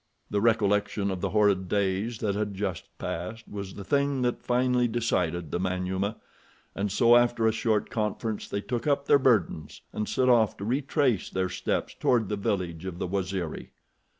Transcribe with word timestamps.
The 0.31 0.41
recollection 0.41 1.11
of 1.11 1.21
the 1.21 1.29
horrid 1.29 1.67
days 1.67 2.17
that 2.21 2.33
had 2.33 2.55
just 2.55 2.85
passed 2.97 3.47
was 3.47 3.75
the 3.75 3.83
thing 3.83 4.23
that 4.23 4.41
finally 4.41 4.87
decided 4.87 5.51
the 5.51 5.59
Manyuema, 5.59 6.15
and 6.73 6.91
so, 6.91 7.15
after 7.15 7.45
a 7.45 7.51
short 7.51 7.91
conference, 7.91 8.47
they 8.49 8.61
took 8.61 8.87
up 8.87 9.05
their 9.05 9.19
burdens 9.19 9.81
and 9.93 10.09
set 10.09 10.27
off 10.27 10.57
to 10.57 10.65
retrace 10.65 11.29
their 11.29 11.49
steps 11.49 11.93
toward 11.93 12.29
the 12.29 12.35
village 12.35 12.83
of 12.85 12.97
the 12.97 13.07
Waziri. 13.07 13.69